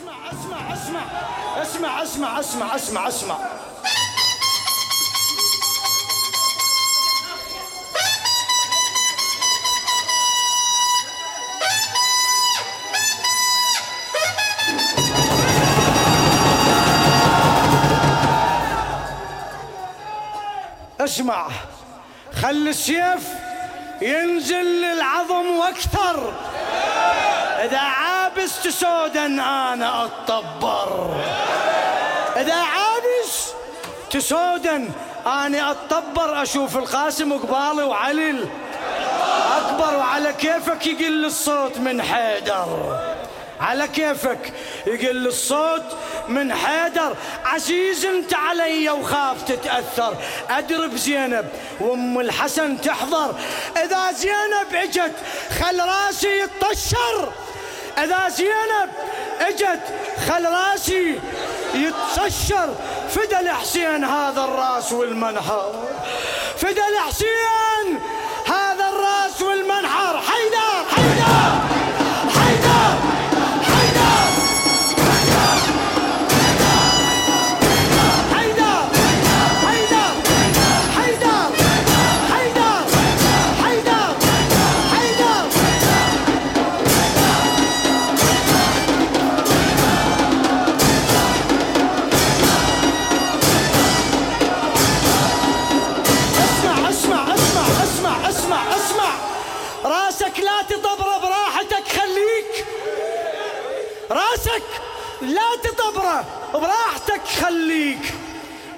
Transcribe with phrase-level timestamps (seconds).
[0.00, 0.72] اسمع اسمع
[1.62, 3.36] اسمع اسمع اسمع اسمع اسمع اسمع.
[21.00, 21.48] اسمع
[22.42, 23.28] خل السيف
[24.02, 26.32] ينزل للعظم وأكثر.
[27.64, 27.78] إذا
[28.30, 31.16] عابس تسودا أنا اتطبر
[32.36, 33.52] اذا عابس
[34.10, 34.90] تسودا
[35.26, 38.44] أنا اتطبر أشوف القاسم قبالي وعلي.
[39.56, 42.98] اكبر وعلى كيفك يقل الصوت من حيدر.
[43.60, 44.52] على كيفك
[44.86, 45.96] يقل الصوت
[46.28, 47.16] من حيدر.
[47.44, 50.16] عزيز انت علي وخاف تتأثر.
[50.50, 51.48] أدرب زينب
[51.80, 53.34] وام الحسن تحضر.
[53.84, 55.12] إذا زينب اجت
[55.60, 57.32] خل راسي يتطشر
[57.98, 58.90] إذا زينب
[59.40, 59.80] إجت
[60.28, 61.18] خل راسي
[61.74, 62.74] يتطشر
[63.10, 65.72] فدى الحسين هذا الراس والمنحر.
[66.56, 68.00] فدى الحسين
[106.54, 108.14] براحتك خليك.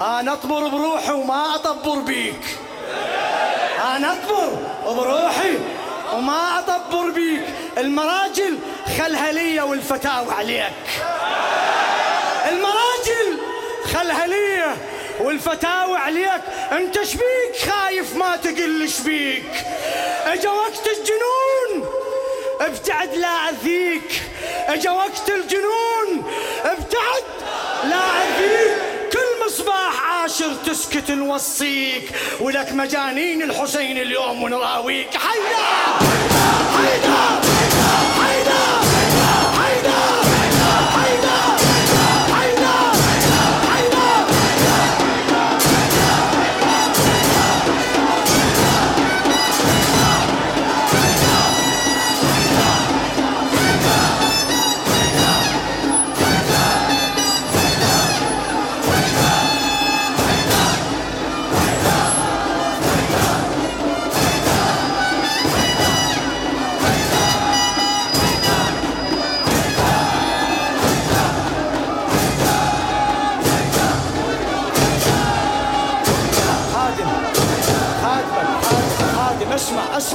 [0.00, 2.58] أنا أطبر بروحي وما أطبر بيك.
[3.96, 4.48] أنا أطبر
[4.86, 5.58] بروحي
[6.12, 7.44] وما أطبر بيك.
[7.78, 8.58] المراجل
[8.98, 10.72] خلها لي والفتاوى عليك.
[12.48, 13.38] المراجل
[13.94, 14.76] خلها لي
[15.20, 16.42] والفتاوى عليك.
[16.72, 19.52] أنت شبيك خايف ما تقل شبيك
[20.26, 21.47] أجا وقت الجنون
[22.60, 24.22] ابتعد لا أذيك.
[24.68, 26.32] اجا وقت الجنون.
[26.64, 27.24] ابتعد
[27.84, 28.48] لا عندي
[29.12, 32.10] كل مصباح عاشر تسكت نوصيك.
[32.40, 35.56] ولك مجانين الحسين اليوم ونراويك حيدر!
[36.76, 37.16] حيدر!
[37.46, 38.22] حيدر!
[38.22, 38.47] حيدر!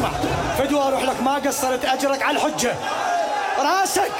[0.04, 0.12] اسمع
[0.58, 2.76] فدوى أروح لك ما قصرت أجرك على الحجة.
[3.60, 4.12] راسك.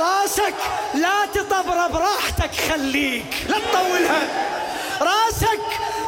[0.00, 0.54] راسك.
[0.94, 3.46] لا تطبره براحتك خليك.
[3.48, 4.22] لا تطولها.
[5.00, 5.60] راسك.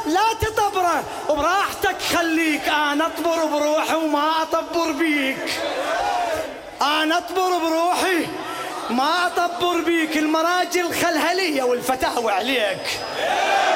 [0.06, 2.68] لا تطبره براحتك خليك.
[2.68, 5.60] أنا أطبر بروحي وما أطبر بيك.
[6.82, 8.26] أنا أطبر بروحي
[8.90, 10.16] ما أطبر بيك.
[10.16, 13.00] المراجل خلها لي والفتاوى عليك.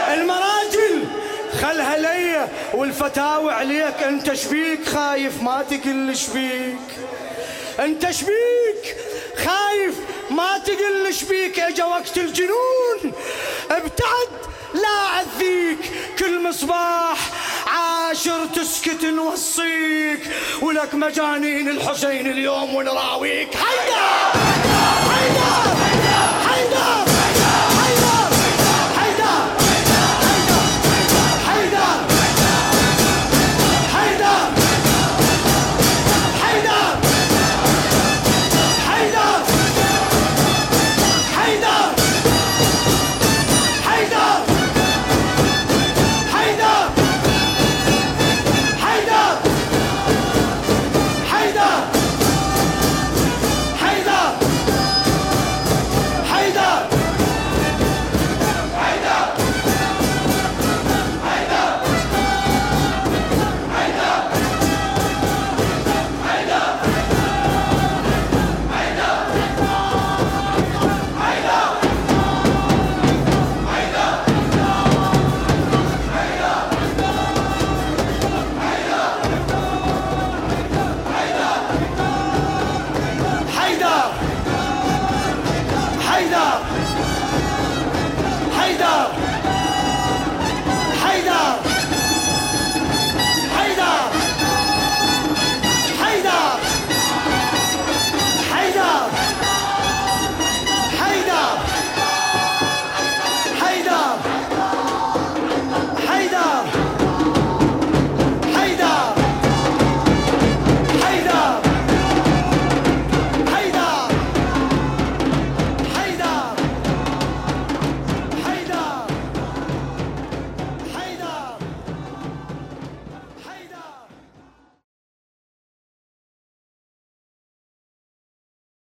[0.08, 1.17] المراجل
[1.62, 4.02] خلها لي والفتاوى عليك.
[4.02, 6.78] انت شبيك خايف؟ ما تقل شبيك.
[7.80, 8.96] انت شبيك
[9.36, 9.94] خايف؟
[10.30, 11.60] ما تقل شبيك.
[11.60, 13.12] اجا وقت الجنون
[13.70, 14.28] ابتعد
[14.74, 15.78] لا اذيك.
[16.18, 17.18] كل مصباح
[17.66, 20.20] عاشر تسكت نوصيك.
[20.62, 23.56] ولك مجانين الحسين اليوم ونراويك.
[23.56, 24.32] هيدا!
[25.10, 25.87] هيدا!
[86.18, 89.27] ハイダーハ